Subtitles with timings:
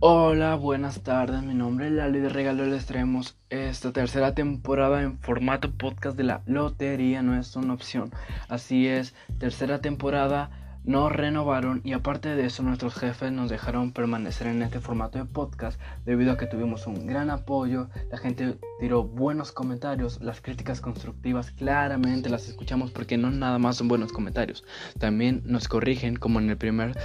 [0.00, 1.42] Hola, buenas tardes.
[1.42, 2.66] Mi nombre es Lali de Regalo.
[2.66, 7.22] Les traemos esta tercera temporada en formato podcast de la Lotería.
[7.22, 8.10] No es una opción.
[8.50, 10.50] Así es, tercera temporada
[10.86, 15.24] nos renovaron y aparte de eso nuestros jefes nos dejaron permanecer en este formato de
[15.24, 20.80] podcast debido a que tuvimos un gran apoyo, la gente tiró buenos comentarios, las críticas
[20.80, 24.62] constructivas claramente las escuchamos porque no nada más son buenos comentarios,
[25.00, 26.96] también nos corrigen como en el primer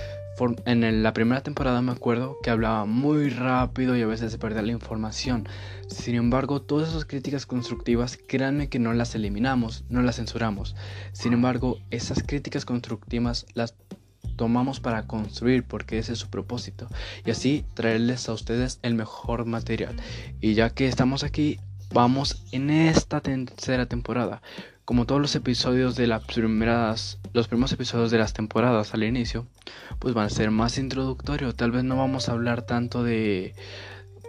[0.66, 4.62] en la primera temporada me acuerdo que hablaba muy rápido y a veces se perdía
[4.62, 5.48] la información.
[5.88, 10.76] Sin embargo, todas esas críticas constructivas, créanme que no las eliminamos, no las censuramos.
[11.12, 13.76] Sin embargo, esas críticas constructivas las
[14.36, 16.88] tomamos para construir porque ese es su propósito
[17.26, 19.96] y así traerles a ustedes el mejor material.
[20.40, 21.60] Y ya que estamos aquí,
[21.94, 24.42] vamos en esta tercera temporada
[24.92, 29.48] como todos los episodios de las primeras, los primeros episodios de las temporadas al inicio,
[30.00, 31.56] pues van a ser más introductorios.
[31.56, 33.56] Tal vez no vamos a hablar tanto de,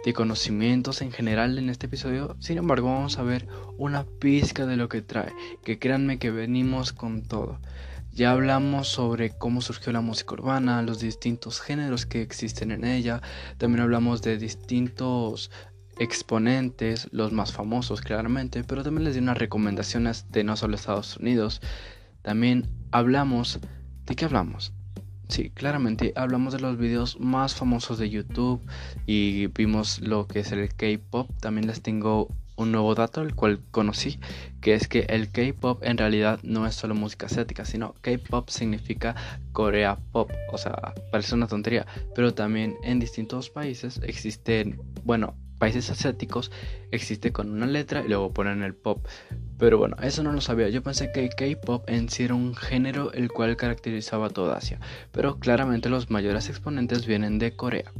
[0.05, 2.37] de conocimientos en general en este episodio.
[2.39, 3.45] Sin embargo, vamos a ver
[3.77, 5.33] una pizca de lo que trae.
[5.65, 7.59] Que créanme que venimos con todo.
[8.13, 13.21] Ya hablamos sobre cómo surgió la música urbana, los distintos géneros que existen en ella.
[13.57, 15.51] También hablamos de distintos
[15.97, 21.17] exponentes, los más famosos claramente, pero también les di unas recomendaciones de no solo Estados
[21.17, 21.61] Unidos.
[22.21, 23.59] También hablamos,
[24.05, 24.73] ¿de qué hablamos?
[25.29, 28.61] Sí, claramente hablamos de los videos más famosos de YouTube
[29.05, 31.29] y vimos lo que es el K-Pop.
[31.39, 34.19] También les tengo un nuevo dato, el cual conocí,
[34.61, 39.15] que es que el K-Pop en realidad no es solo música asiática, sino K-Pop significa
[39.51, 41.85] Corea Pop, o sea, parece una tontería,
[42.15, 46.51] pero también en distintos países existen, bueno, países asiáticos
[46.91, 49.07] existe con una letra y luego ponen el pop.
[49.57, 50.67] Pero bueno, eso no lo sabía.
[50.67, 54.81] Yo pensé que K-pop en sí era un género el cual caracterizaba toda Asia.
[55.13, 57.93] Pero claramente los mayores exponentes vienen de Corea.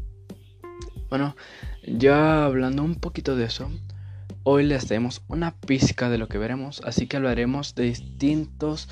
[1.10, 1.38] Bueno,
[1.88, 3.72] ya hablando un poquito de eso,
[4.44, 6.82] hoy les tenemos una pizca de lo que veremos.
[6.84, 8.90] Así que hablaremos de distintos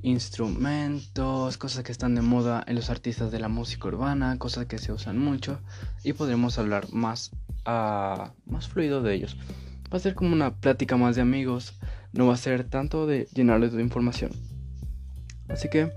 [0.00, 4.78] instrumentos, cosas que están de moda en los artistas de la música urbana, cosas que
[4.78, 5.60] se usan mucho
[6.02, 7.32] y podremos hablar más
[7.66, 9.36] más fluido de ellos.
[9.92, 11.78] Va a ser como una plática más de amigos,
[12.12, 14.30] no va a ser tanto de llenarles de información.
[15.48, 15.92] Así que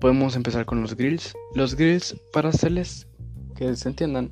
[0.00, 1.34] podemos empezar con los grills.
[1.54, 3.06] Los grills, para hacerles
[3.56, 4.30] que se entiendan,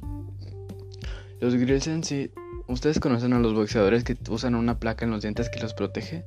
[1.41, 2.31] los grills en sí,
[2.67, 6.25] ustedes conocen a los boxeadores que usan una placa en los dientes que los protege.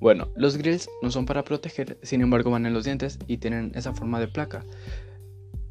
[0.00, 3.72] Bueno, los grills no son para proteger, sin embargo van en los dientes y tienen
[3.74, 4.64] esa forma de placa.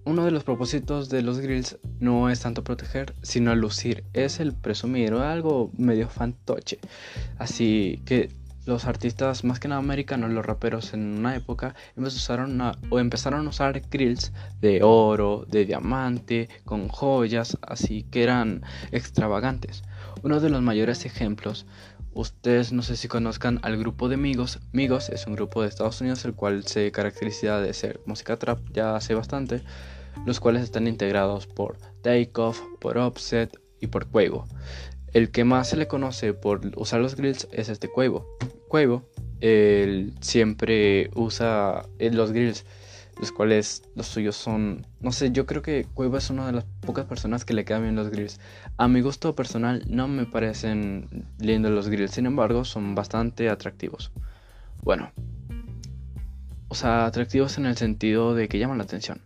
[0.05, 4.53] Uno de los propósitos de los grills no es tanto proteger, sino lucir, es el
[4.53, 6.79] presumir o algo medio fantoche.
[7.37, 8.29] Así que
[8.65, 13.45] los artistas, más que nada americanos, los raperos en una época, empezaron a, o empezaron
[13.45, 14.31] a usar grills
[14.61, 19.83] de oro, de diamante, con joyas, así que eran extravagantes.
[20.23, 21.65] Uno de los mayores ejemplos,
[22.13, 24.59] ustedes no sé si conozcan al grupo de Migos.
[24.71, 28.59] Migos es un grupo de Estados Unidos el cual se caracteriza de ser música trap
[28.71, 29.63] ya hace bastante
[30.25, 34.47] los cuales están integrados por Takeoff, por Offset y por Quavo.
[35.13, 38.25] El que más se le conoce por usar los grills es este Quavo.
[38.73, 39.03] Quavo
[39.39, 42.65] él siempre usa eh, los grills,
[43.19, 46.65] los cuales los suyos son, no sé, yo creo que Quavo es una de las
[46.81, 48.39] pocas personas que le quedan bien los grills.
[48.77, 54.11] A mi gusto personal no me parecen lindos los grills, sin embargo son bastante atractivos.
[54.81, 55.11] Bueno,
[56.67, 59.21] o sea, atractivos en el sentido de que llaman la atención.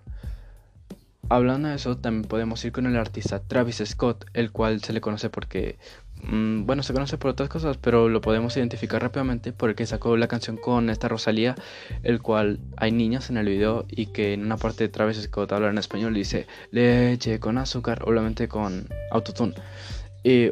[1.30, 5.00] Hablando de eso, también podemos ir con el artista Travis Scott, el cual se le
[5.00, 5.78] conoce porque,
[6.28, 10.28] mm, bueno, se conoce por otras cosas, pero lo podemos identificar rápidamente porque sacó la
[10.28, 11.56] canción con esta Rosalía,
[12.04, 15.52] el cual hay niñas en el video y que en una parte de Travis Scott
[15.52, 19.56] habla en español y dice leche con azúcar, obviamente con autotune,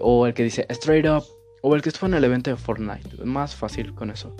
[0.01, 1.23] o el que dice straight up,
[1.61, 4.35] o el que estuvo en el evento de Fortnite, más fácil con eso.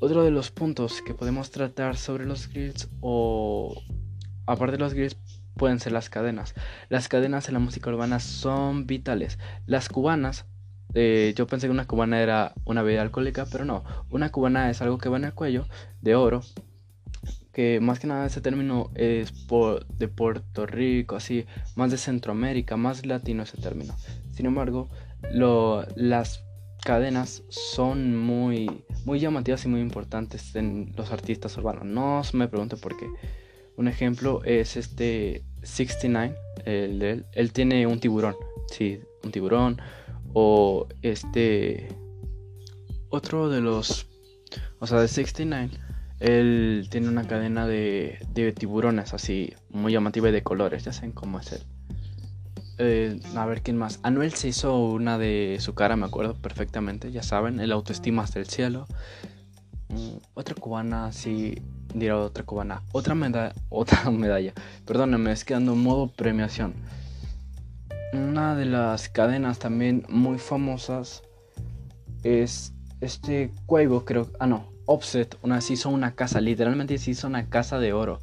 [0.00, 3.80] Otro de los puntos que podemos tratar sobre los grills o
[4.46, 5.16] aparte de los grills
[5.60, 6.54] pueden ser las cadenas.
[6.88, 9.38] Las cadenas en la música urbana son vitales.
[9.66, 10.46] Las cubanas,
[10.94, 13.84] eh, yo pensé que una cubana era una bebida alcohólica, pero no.
[14.08, 15.66] Una cubana es algo que va en el cuello,
[16.00, 16.40] de oro,
[17.52, 19.34] que más que nada ese término es
[19.98, 21.44] de Puerto Rico, así,
[21.76, 23.94] más de Centroamérica, más latino ese término.
[24.32, 24.88] Sin embargo,
[25.94, 26.42] las
[26.82, 31.84] cadenas son muy, muy llamativas y muy importantes en los artistas urbanos.
[31.84, 33.04] No me pregunten por qué.
[33.80, 36.36] Un ejemplo es este 69,
[36.66, 38.36] él, él, tiene un tiburón,
[38.66, 39.80] sí, un tiburón.
[40.34, 41.88] O este.
[43.08, 44.06] Otro de los.
[44.80, 45.70] O sea, de 69,
[46.18, 51.12] él tiene una cadena de, de tiburones así, muy llamativa y de colores, ya saben
[51.12, 51.62] cómo es él.
[52.76, 53.98] Eh, a ver quién más.
[54.02, 58.40] Anuel se hizo una de su cara, me acuerdo perfectamente, ya saben, el autoestima hasta
[58.40, 58.86] el cielo.
[59.88, 61.62] Mm, otra cubana, sí,
[61.94, 62.82] dirá otra cubana.
[62.92, 64.52] Otra medalla, otra medalla.
[64.86, 66.74] Perdónenme, es quedando en modo premiación.
[68.12, 71.22] Una de las cadenas también muy famosas
[72.22, 74.30] es este Cuevo, creo.
[74.40, 75.36] Ah, no, Offset.
[75.42, 78.20] Una se hizo una casa, literalmente se hizo una casa de oro.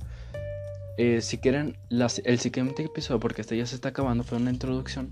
[0.98, 5.12] Eh, si quieren, el siguiente episodio, porque este ya se está acabando, fue una introducción.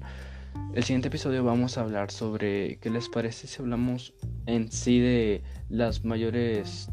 [0.74, 4.13] El siguiente episodio vamos a hablar sobre qué les parece si hablamos
[4.46, 6.90] en sí de las mayores...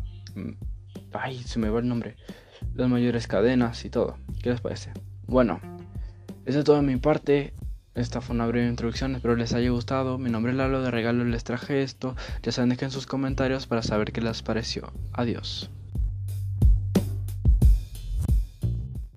[1.14, 2.17] Ay, se me va el nombre.
[2.75, 4.19] Las mayores cadenas y todo.
[4.43, 4.93] ¿Qué les parece?
[5.26, 5.61] Bueno,
[6.44, 7.55] eso es todo de mi parte.
[7.94, 10.17] Esta fue una breve introducción, espero les haya gustado.
[10.17, 12.17] Mi nombre es Lalo, de regalo les traje esto.
[12.43, 14.93] Ya saben, dejen sus comentarios para saber qué les pareció.
[15.12, 15.70] Adiós.